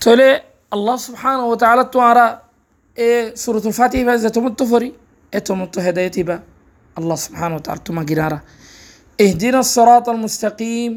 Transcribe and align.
তাহলে 0.00 0.28
আল্লাহ 0.72 0.96
সুবহান 1.06 1.38
ও 1.44 1.50
তাআলা 1.62 1.84
তোমরা 1.94 2.26
এ 2.96 3.10
সুরতুল 3.42 3.74
ফাতিহা 3.78 4.14
যে 4.22 4.30
তোমার 4.36 4.52
ফরি 4.70 4.88
এ 5.32 5.38
তোমার 5.46 5.68
তো 5.74 5.78
হেদায়ত 5.86 6.16
ইবা 6.22 6.36
আল্লাহ 6.96 7.16
সুবহান 7.24 7.50
ও 7.56 7.58
তাআলা 7.64 7.82
তোমা 7.88 8.02
গিরারা 8.10 8.38
ইহদিনা 9.18 9.60
সিরাতাল 9.74 10.18
মুস্তাকিম 10.24 10.92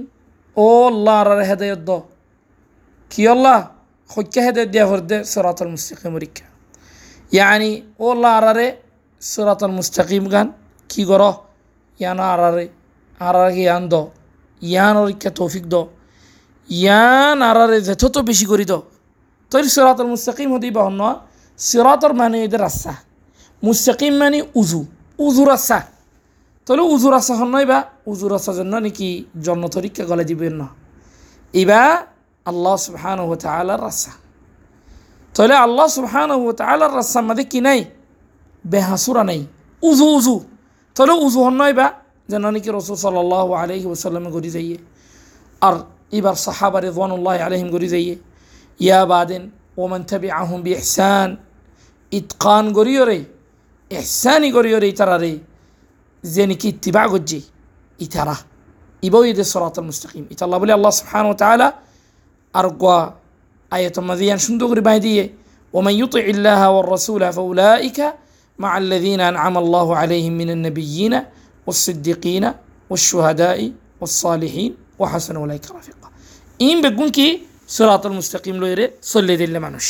ও 0.57 0.67
আল্লাহ 0.91 1.15
আর 1.21 1.29
হেদায়ত 1.49 1.81
দ 1.87 1.91
কি 3.11 3.21
আল্লাহ 3.27 3.57
হইকে 4.09 4.39
হেদায়ত 4.45 4.69
দিয়া 4.73 4.85
হরদে 4.89 5.17
সিরাতাল 5.31 5.69
মুস্তাকিম 5.73 6.13
রিকা 6.23 6.45
ইয়ানি 7.31 7.71
ও 7.99 8.05
আল্লাহ 8.15 8.31
আরারে 8.39 8.67
সিরাতাল 9.21 9.73
মুস্তাকিম 9.77 10.25
গান 10.33 10.47
কি 10.89 11.01
গর 11.09 11.23
ইয়ান 11.99 12.19
আরারে 12.33 12.65
আরারে 13.19 13.51
ইয়ান 13.59 13.83
দ 13.91 13.93
ইয়ান 14.61 14.95
রিকা 15.07 15.29
তৌফিক 15.39 15.65
দ 15.73 15.75
ইয়ান 16.69 17.37
আরারে 17.49 17.77
যথেষ্ট 17.87 18.15
বেশি 18.29 18.45
করি 18.51 18.65
দ 18.65 18.73
তৈরি 19.51 19.69
সিরাতুল 19.75 20.09
মুস্তাকিম 20.13 20.49
হতেই 20.53 20.71
বা 20.71 20.81
অন্য 20.81 21.01
সিরাতর 21.59 22.13
মানে 22.13 22.37
এদের 22.45 22.61
রাস্তা 22.61 22.93
মুস্তাকিম 23.63 24.13
মানে 24.21 24.39
উজু 24.55 24.81
উজু 25.19 25.43
রাস্তা 25.45 25.79
তাহলে 26.67 26.83
উজু 26.93 27.07
রাস্তা 27.09 27.33
হন 27.39 27.49
নয় 27.55 27.67
বা 27.71 27.79
উজু 28.07 28.25
রাস্তার 28.27 28.55
জন্য 28.55 28.73
নাকি 28.85 29.09
জন্ম 29.45 29.63
তরিকা 29.67 30.03
গলে 30.03 30.23
দিবেন 30.23 30.53
না 30.61 30.67
ইবা 31.53 31.83
আল্লাহ 32.45 32.75
সুবহান 32.85 33.19
ও 33.23 33.33
তালার 33.37 33.81
রাস্তা 33.81 34.11
তাহলে 35.35 35.55
আল্লাহ 35.57 35.87
সুবহান 35.97 36.29
ও 36.37 36.49
তালার 36.53 36.93
রাস্তার 36.95 37.23
মধ্যে 37.23 37.45
কি 37.51 37.59
নাই 37.67 37.79
বেহাসুরা 38.65 39.23
নেই 39.23 39.41
উজু 39.83 40.05
উজু 40.17 40.35
তাহলে 40.95 41.13
উজু 41.25 41.39
হন 41.45 41.55
নয় 41.61 41.73
বা 41.79 41.87
যেন 42.29 42.43
নাকি 42.47 42.69
রসুল 42.71 42.97
সাল্লাহ 42.97 43.47
আলহি 43.55 43.87
ওসাল্লামে 43.87 44.29
গড়ি 44.35 44.49
যাইয়ে 44.49 44.77
আর 45.61 45.75
এবার 46.13 46.35
সাহাবা 46.45 46.79
রেদওয়ানুল্লাহ 46.79 47.35
আলহিম 47.47 47.67
গড়ি 47.71 47.87
যাইয়ে 47.89 48.15
يا 48.80 49.04
بعدين 49.04 49.50
ومن 49.76 50.06
تبعهم 50.06 50.62
بإحسان 50.62 51.38
إتقان 52.14 52.72
غريوري 52.76 53.24
إحساني 53.92 54.52
غريوري 54.52 54.92
تراري 54.92 55.40
زينك 56.22 56.66
اتباع 56.66 57.06
قجي 57.06 57.42
إترى. 58.02 58.36
إبوي 59.04 59.32
دي 59.32 59.40
الصراط 59.40 59.78
المستقيم. 59.78 60.28
إتالله 60.32 60.58
بلي 60.58 60.74
الله 60.74 60.90
سبحانه 60.90 61.28
وتعالى 61.28 61.72
أرقوا 62.56 63.10
آية 63.72 63.92
مذيان 63.98 64.28
يعني 64.28 64.40
شندوغ 64.40 64.72
ربايدية 64.72 65.34
ومن 65.72 65.92
يطع 65.92 66.20
الله 66.20 66.70
والرسول 66.70 67.32
فأولئك 67.32 68.14
مع 68.58 68.78
الذين 68.78 69.20
أنعم 69.20 69.58
الله 69.58 69.96
عليهم 69.96 70.32
من 70.32 70.50
النبيين 70.50 71.22
والصديقين 71.66 72.52
والشهداء 72.90 73.72
والصالحين 74.00 74.76
وحسن 74.98 75.36
أولئك 75.36 75.70
رفيقا. 75.70 76.08
إن 76.62 76.76
بقونكي 76.82 77.42
সোলাতুল 77.72 78.14
মুস্তাকিম 78.18 78.56
লইরে 78.62 78.84
চলিয়ে 79.02 79.38
দিলে 79.40 79.60
মানুষ 79.66 79.86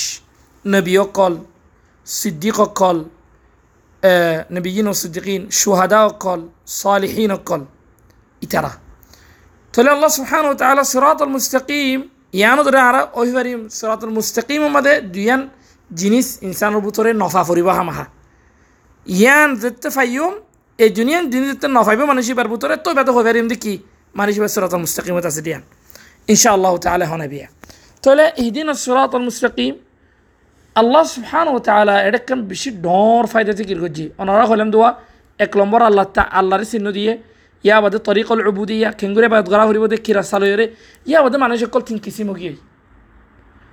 নবী 0.64 0.94
অকল 1.04 1.34
সিদ্দিক 2.06 2.58
অকল 2.66 2.98
নবীন 4.54 4.86
ও 4.88 4.92
সিদ্দিকিন 5.02 5.42
সুহাদা 5.60 6.00
অকল 6.10 6.40
সালিহীন 6.72 7.30
অকল 7.38 7.62
ইতারা 8.42 8.72
তাহলে 9.74 9.90
আল্লাহ 9.94 10.10
সুহান 10.18 10.44
ও 10.46 10.52
তাহলে 10.60 10.82
সিরাতুল 10.92 11.30
মুস্তাকিম 11.36 11.98
ইয়ানো 12.34 12.62
ধরে 12.66 12.78
আর 12.88 12.96
অভিবারিম 13.20 13.60
সিরাতুল 13.78 14.12
মুস্তাকিম 14.18 14.60
আমাদের 14.70 14.96
দুইয়ান 15.14 15.40
জিনিস 15.90 16.26
ইনসানের 16.46 16.80
ভিতরে 16.86 17.10
নফা 17.22 17.42
ফুরিব 17.48 17.68
হামাহা 17.78 18.04
ইয়ান 19.06 19.48
যেতে 19.62 19.88
ফাইম 19.96 20.32
এই 20.78 20.90
দুনিয়ান 20.98 21.24
জিনিস 21.32 21.48
যেতে 21.52 21.68
নফাইব 21.76 22.00
মানুষ 22.10 22.24
এবার 22.32 22.46
ভিতরে 22.52 22.74
তো 22.84 22.90
ব্যথা 22.96 23.12
হইবারিম 23.16 23.46
দেখি 23.52 23.74
মানুষ 24.14 24.34
এবার 24.38 24.50
সিরাতুল 24.54 24.80
মুস্তাকিমত 24.84 25.24
আছে 25.30 25.42
দিয়ান 25.46 25.62
ইনশাআল্লাহ 26.28 26.72
তাহলে 26.84 27.06
হনাবিয়া 27.12 27.48
তাহলে 28.02 28.24
ইহদিন 28.44 28.68
সিরাতুল 28.84 29.24
মুস্তাকিম, 29.28 29.72
আল্লাহ 30.80 31.02
সুবহান 31.14 31.46
ও 31.54 31.56
তাআলা 31.68 31.94
এটাকে 32.08 32.34
বেশি 32.50 32.70
ডর 32.86 33.24
ফায়দা 33.32 33.52
থেকে 33.58 33.74
করছি। 33.82 34.04
ওনারা 34.22 34.44
হলেন 34.50 34.68
দোয়া, 34.74 34.90
এক 35.44 35.52
নম্বর 35.60 35.80
আল্লাহ 35.88 36.06
তা 36.16 36.22
আল্লাহর 36.38 36.62
চিহ্ন 36.72 36.86
দিয়ে, 36.98 37.12
ইয়া 37.64 37.76
বাদে 37.82 37.98
তরিকল 38.08 38.38
উবুদিয়া, 38.50 38.88
খেঙ্গুরে 38.98 39.28
বাদ 39.32 39.44
গড়া 39.52 39.64
হরিব 39.68 39.84
দে, 39.92 39.96
কিরা 40.06 40.22
সালয়রে 40.32 40.66
ইয়া 41.10 41.20
বাদে 41.24 41.36
মানুষ 41.44 41.56
সকল 41.64 41.80
তিন 41.88 41.98
কিসিম 42.04 42.28
গিয়ে 42.40 42.54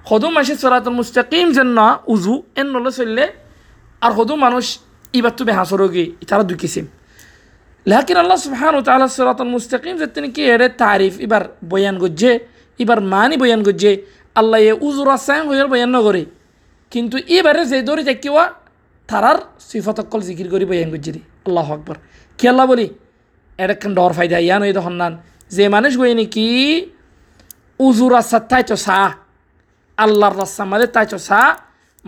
সদু 0.10 0.28
মানুষ 0.36 0.50
সরাতুল 0.64 0.96
মুস্তাকিম 1.00 1.48
যেন 1.58 1.70
না, 1.80 1.88
উজু, 2.14 2.34
এন 2.60 2.68
নলে 2.74 2.92
চললে, 2.98 3.26
আর 4.06 4.12
সদু 4.18 4.34
মানুষ 4.46 4.66
ইবার 5.18 5.34
তো 5.38 5.42
বেহাসর 5.48 5.82
গিয়ে 5.94 6.08
তারা 6.30 6.44
দুই 6.50 6.58
কিসিম। 6.62 6.86
লাকিন 7.86 8.18
আল্লাহ 8.24 8.38
সুবহান 8.46 8.74
ও 8.80 8.82
তাআলা 8.88 9.08
সিরাতুল 9.16 9.52
মুস্তাকিম 9.56 9.94
যে 10.02 10.08
তিনি 10.16 10.28
কি 10.36 10.42
এর 10.54 10.62
তারিফ 10.84 11.14
এবার 11.26 11.44
বয়ান 11.72 11.96
গজ্জে 12.04 12.34
এবার 12.80 13.00
মানি 13.14 13.36
বয়ান 13.42 13.62
গজ্জে 13.68 13.92
আল্লাহ 14.40 14.60
এ 14.72 14.74
উজুর 14.88 15.10
আসাং 15.18 15.42
হইয়ার 15.50 15.68
বয়ান 15.72 15.92
নগরে 15.98 16.24
কিন্তু 16.92 17.16
এবারে 17.38 17.62
যে 17.72 17.78
দৌড়ি 17.88 18.04
দেখিওয়া 18.12 18.44
তারার 19.10 19.40
সিফতকল 19.70 20.22
জিকির 20.28 20.48
করি 20.54 20.66
বয়ান 20.70 20.90
গজ্জে 20.94 21.12
রে 21.16 21.22
আল্লাহ 21.48 21.68
আকবর। 21.76 21.96
কি 22.38 22.46
আল্লাহ 22.52 22.66
বলি? 22.72 22.88
এরকম 23.64 23.92
ডর 24.00 24.12
ফায়দা 24.18 24.38
ইয়ান 24.46 24.62
ওই 24.66 24.74
তখন 24.74 24.94
নান। 25.02 25.14
যে 25.56 25.64
মানুষ 25.76 25.92
গই 25.98 26.14
নাকি 26.20 26.46
উজুর 27.88 28.12
রাস্তার 28.14 28.44
তাইতো 28.50 28.76
সা। 28.86 29.00
আল্লাহর 30.04 30.36
রাস্তা 30.38 30.64
মাঝে 30.72 30.88
তাইতো 30.96 31.18
সা। 31.30 31.42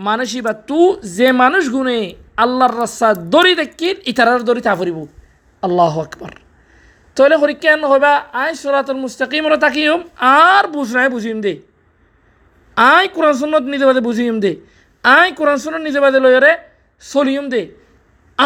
মানুষই 0.08 0.40
বা 0.46 0.52
তু, 0.68 0.80
যে 1.16 1.28
মানুষ 1.42 1.64
গুনে 1.68 1.98
আল্লাহর 2.36 2.74
রাস্তা 2.82 3.08
দড়ি 3.14 3.52
দেখির 3.54 3.96
ইতারার 4.06 4.42
দড়ি 4.48 4.60
তা 4.60 4.72
ফুরিব 4.76 4.98
আল্লাহ 5.62 5.94
আকবর। 6.00 6.32
তাহলে 7.16 7.36
হরি 7.36 7.54
কেন 7.54 7.80
হইবা 7.92 8.12
আই 8.32 8.50
সরাতুল 8.54 9.00
মুস্তাকিম 9.04 9.44
তাকিম 9.56 10.00
আর 10.18 10.64
বুঝ 10.74 10.88
নাই, 10.96 11.08
বুঝিম 11.14 11.38
দে। 11.40 11.54
আই 12.76 13.04
কোরআন 13.14 13.34
সুন্নত 13.40 13.64
নিজে 13.72 13.84
বাদে 13.88 14.00
বুঝিম 14.08 14.36
দে 14.44 14.52
আই 15.04 15.28
কোরআন 15.38 15.58
সুন্নত 15.62 15.82
নিজে 15.88 16.00
বাদে 16.04 16.18
লয়রে 16.24 16.52
চলিম 17.12 17.44
দে 17.52 17.62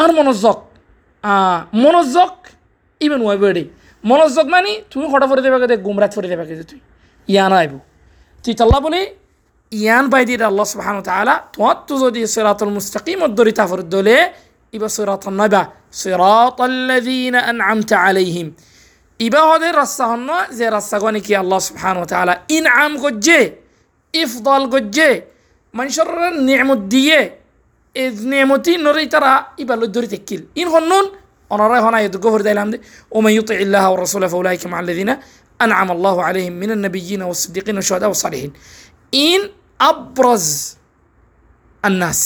আর 0.01 0.11
মনোযোগ 0.19 0.59
মনোযোগ 1.83 2.33
ইভেন 3.05 3.21
ওয়াই 3.25 3.39
বেড়ে 3.43 3.65
মনোযোগ 4.05 4.47
মানি 4.55 4.73
তুমি 4.91 5.07
হঠাৎ 5.13 5.29
করে 5.31 5.43
দেবে 5.45 5.67
দে 5.71 5.77
গুমরাত 5.87 6.13
করে 6.17 6.29
দেবে 6.33 6.45
যে 6.49 6.65
তুই। 6.71 6.81
ইয়ান 7.33 7.53
আইব। 7.61 7.73
তুই 8.45 8.55
তাল্লা 8.59 8.79
বলে, 8.87 9.01
ইয়ান 9.81 10.05
বাই 10.13 10.23
দিয়ে 10.29 10.45
আল্লাহ 10.51 10.67
সুবহান 10.73 10.97
তাআলা 11.09 11.35
তোমার 11.55 11.77
তো 11.87 11.95
যদি 12.03 12.21
সিরাতুল 12.35 12.73
মুস্তাকিম 12.77 13.21
দরি 13.39 13.53
তাফর 13.59 13.81
দলে 13.95 14.19
ইবা 14.77 14.89
সিরাতুন 14.97 15.35
নাবা 15.41 15.63
সিরাতাল্লাযীনা 16.01 17.39
আনআমতা 17.51 17.97
আলাইহিম। 18.07 18.49
ইবা 19.27 19.41
হদের 19.49 19.75
রাস্তা 19.83 20.05
হন্ন 20.11 20.29
যে 20.59 20.67
রাস্তা 20.77 20.97
গনি 21.03 21.21
কি 21.27 21.33
আল্লাহ 21.43 21.59
সুবহান 21.69 21.97
তাআলা 22.13 22.35
ইনআম 22.57 22.93
গজ্জে 24.16 24.22
ইফদল 24.22 24.64
গজ্জে 24.66 25.10
মানুষের 25.74 26.08
নিয়ামত 26.40 26.82
দিয়ে 26.94 27.20
এই 27.96 28.10
নিয়ামতি 28.32 28.72
নরে 28.78 29.04
তারা 29.06 29.32
ইবা 29.58 29.76
লই 29.76 30.08
তেকিল 30.08 30.42
ইন 30.56 30.68
হন্নুন 30.68 31.06
ونرى 31.52 31.80
هنا 31.80 32.00
يدقوا 32.00 32.38
في 32.38 32.52
الحمد 32.52 32.76
ومن 33.12 33.32
يطع 33.32 33.56
الله 33.56 33.92
ورسوله 33.92 34.28
فاولئك 34.28 34.64
مع 34.66 34.80
الذين 34.80 35.12
انعم 35.60 35.90
الله 35.92 36.24
عليهم 36.24 36.54
من 36.54 36.72
النبيين 36.72 37.22
والصديقين 37.22 37.76
والشهداء 37.76 38.10
والصالحين 38.10 38.52
ان 39.14 39.42
ابرز 39.82 40.78
الناس 41.84 42.22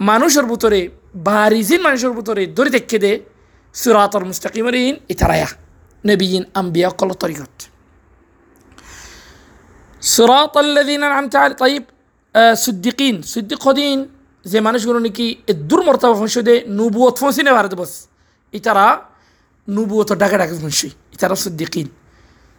মানুষের 0.00 0.46
ভিতরে 0.52 0.80
বারিজিন 1.28 1.80
মানুষের 1.86 2.12
ভিতরে 2.18 2.42
দড়ি 2.56 2.70
দেখে 2.70 2.98
দে 3.04 3.12
সুরাতর 3.74 4.22
মুস্তাকিমের 4.24 4.74
ইন 4.84 4.94
ইতারায়া 5.08 5.48
নবীন 6.04 6.42
আম্বিয়া 6.60 6.90
কল 7.00 7.10
তরিকত 7.22 7.54
صراط 10.01 10.57
الذين 10.57 11.03
أنعمت 11.03 11.35
عليهم 11.35 11.57
طيب 11.57 11.83
آه 12.35 12.53
صديقين 12.53 13.21
صديق 13.21 13.69
زي 14.43 14.61
ما 14.61 14.71
نشقولون 14.71 15.07
كي 15.07 15.39
الدور 15.49 15.83
مرتبة 15.83 16.13
فنشده 16.13 16.63
نبوة 16.67 17.15
فنسينه 17.15 17.51
بارد 17.51 17.75
بس. 17.75 18.07
اترى 18.55 19.07
نبوة 19.67 20.05
داك 20.05 20.31
داك 20.31 20.49
فنشي 20.49 20.91
اترى 21.13 21.35
صديقين. 21.35 21.91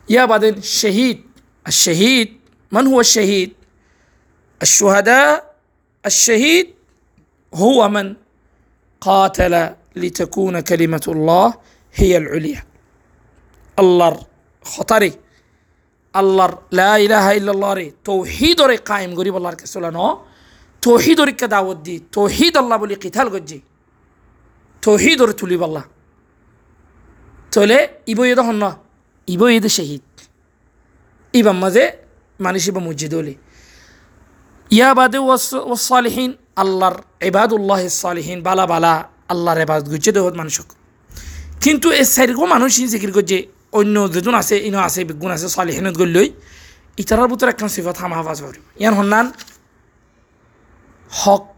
يا 0.09 0.25
بعدين 0.25 0.63
شهيد. 0.63 1.23
الشهيد 1.67 2.41
من 2.73 2.87
هو 2.87 3.01
الشهيد؟ 3.01 3.53
الشهداء 4.63 5.55
الشهيد 6.07 6.75
هو 7.55 7.89
من؟ 7.89 8.17
قاتل 9.01 9.75
لتكون 9.97 10.61
كلمة 10.61 11.03
الله 11.09 11.55
هي 11.95 12.17
العليا. 12.17 12.65
الله 13.79 14.27
خطري. 14.63 15.13
আল্লাহর 16.15 16.53
লাহাইল্লাহরে 16.79 17.87
তৌহিদরে 18.09 18.77
কায়েম 18.89 19.13
গরিব 19.19 19.35
আল্লাহর 19.39 19.57
কাছে 19.61 19.73
চলানো। 19.75 20.07
কে 21.41 21.47
দাওয়াত 21.55 21.79
দি, 21.87 21.95
তৌহিদ 22.17 22.55
আল্লাহ 22.61 22.77
বলি 22.83 22.95
কিথাল 23.05 23.29
গজ্জি। 23.35 23.59
তৌহিদরে 24.83 25.35
তুলিব 25.41 25.63
আল্লাহ। 25.69 25.85
তলে 27.55 27.79
ইবই 28.13 28.35
দহন 28.39 28.57
না 28.63 28.71
ইবই 29.35 29.59
দে 29.65 29.71
শহীদ। 29.79 30.07
ইবাম 31.35 31.59
মাঝে 31.63 31.85
মানুষ 32.41 32.63
ইবা 32.71 32.81
মসজিদ 32.87 33.13
হলে 33.19 33.35
ইয়া 34.71 34.91
বাদে 34.99 35.19
ওসালহীন 35.73 36.31
আল্লাহর 36.63 36.97
এবাদুল্লাহ 37.29 37.81
সালহীন, 38.05 38.39
বালা 38.47 38.65
বালা 38.73 38.95
আল্লাহর 39.33 39.61
এবাদ 39.65 39.83
গুজে 39.93 40.11
দেহ 40.17 40.25
মানুষক। 40.41 40.69
কিন্তু 41.65 41.87
এ 42.01 42.03
সেরকম 42.15 42.47
মানুষ 42.55 42.71
জিকির 42.93 43.13
করছে 43.17 43.39
অন্য 43.79 43.97
যেজন 44.15 44.35
আছে, 44.43 44.57
ইনো 44.69 44.79
আছে 44.89 45.01
বিগুণ 45.09 45.31
আছে 45.37 45.47
সালিহিনত 45.57 45.95
গল্লই 46.03 46.29
ইতারার 47.03 47.29
ভিতরে 47.33 47.51
একখান 47.53 47.71
সিফত 47.75 47.97
হাম 48.03 48.13
হাফাজ 48.19 48.39
পারিব 48.45 48.65
ইয়ান 48.83 48.95
হন্নান, 48.99 49.27
হক, 51.11 51.51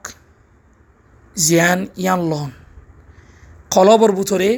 জিয়ান, 1.45 1.81
ইয়ান 2.03 2.21
লন 2.31 2.51
কলবর 3.75 4.11
ভিতরে 4.19 4.51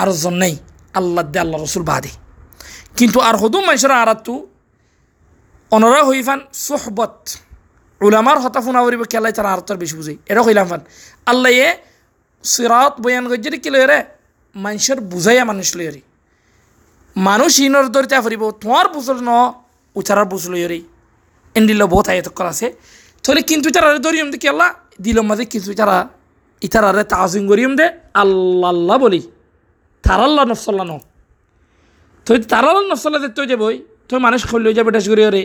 আর 0.00 0.08
জন 0.22 0.34
নেই, 0.42 0.54
আল্লাহ 0.98 1.22
দে, 1.32 1.38
আল্লাহ 1.44 1.58
রসুল 1.66 1.84
বাদে। 1.90 2.12
কিন্তু 2.98 3.18
আর 3.28 3.36
হদুম 3.42 3.62
মানুষের 3.68 3.92
আরাতু 4.02 4.34
অনরা 5.72 6.00
হইফান 6.08 6.40
সোহবত। 6.66 7.16
উলামার 8.06 8.38
হতা 8.44 8.60
ফোনা 8.64 8.80
করিব 8.84 9.02
কেলাই 9.12 9.32
তারা 9.36 9.48
আরতার 9.54 9.78
বেশি 9.82 9.94
বুঝে। 9.98 10.14
এটা 10.30 10.40
কইলাম 10.46 10.66
ফান, 10.70 10.82
আল্লাহ 11.30 11.50
এ 11.66 11.68
সিরাত 12.52 12.94
বয়ান 13.02 13.24
গজ্জের 13.30 13.54
কি 13.64 13.70
লয় 13.74 13.86
রে? 13.90 13.98
মানুষের 14.64 14.98
বুঝাইয়া 15.12 15.44
মানুষ 15.50 15.68
রে। 15.78 16.02
মানুষ 17.16 17.52
ইনর 17.66 17.86
ধরিতে 17.94 18.16
ফুরিব 18.24 18.42
তোমার 18.62 18.86
বুঝল 18.94 19.18
ন 19.28 19.30
উচারার 19.96 20.26
লয় 20.52 20.66
রে 20.70 20.78
এন্ডিল 21.54 21.80
বহুত 21.92 22.06
আয়ত 22.12 22.28
করা 22.38 22.50
আছে। 22.54 22.66
তাহলে 23.24 23.42
কিন্তু 23.50 23.68
তারা 23.74 23.88
ধরিম 24.06 24.28
দে 24.32 24.38
কেলা 24.44 24.66
দিল 25.04 25.18
মাঝে 25.28 25.44
কিন্তু 25.52 25.70
তারা 25.80 25.96
ইতারারে 26.66 27.04
তাজিম 27.12 27.44
করিম 27.50 27.72
দে, 27.78 27.86
আল্লাহ 28.22 28.68
আল্লাহ 28.74 28.96
বলি। 29.04 29.20
তারাল্লাহ 30.04 30.42
নফসল্লা 30.50 30.84
ন। 30.90 30.92
তুই 32.26 32.36
তারাল্লাহ 32.52 32.84
নফসল্লা 32.90 33.18
দেখতে 33.24 33.40
যাবই 33.52 33.76
তুই 34.08 34.18
মানুষ 34.26 34.40
খল্লি 34.50 34.70
যাবে 34.78 34.90
ডেস 34.94 35.06
করি 35.12 35.22
রে 35.36 35.42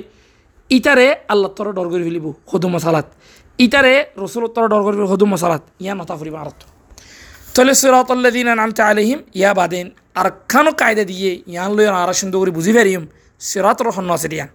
ইটারে 0.70 1.08
আল্লাহ 1.32 1.50
তোর 1.58 1.68
ডর 1.78 1.88
করে 1.92 2.04
ফেলিব 2.08 2.28
সদু 2.52 2.68
মশালাত 2.74 3.08
ইটারে 3.60 3.94
রসুল 4.24 4.44
তোর 4.56 4.66
ডর 4.72 4.82
করে 4.86 4.96
সদু 5.14 5.26
মশালাত 5.34 5.64
ইয়া 5.84 5.94
নতা 6.00 6.14
ফুরিব 6.20 6.36
আর 6.42 6.50
তাহলে 7.54 7.74
সিরাতল্লাদিন 7.80 8.50
নামতে 8.60 8.82
আলহিম 8.90 9.20
ইয়া 9.40 9.52
বাদেন। 9.60 9.88
আর 10.16 10.28
খানো 10.50 10.72
কায়দা 10.72 11.04
দিয়ে 11.04 11.32
ইয়ান 11.48 11.72
লই 11.78 11.86
আর 11.94 12.10
সুন্দর 12.14 12.48
বুঝি 12.52 12.72
পারিম 12.74 13.04
সিরাত 13.42 13.80
রহন 13.82 14.06
আছে 14.10 14.28
ইয়ান 14.32 14.50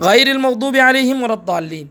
গাইরিল 0.00 0.38
মকদুবি 0.38 0.80
আলহিম 0.80 1.18
ওরদ্দাল্লিন 1.22 1.86